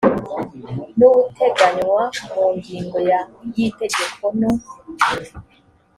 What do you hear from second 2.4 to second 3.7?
ngingo ya y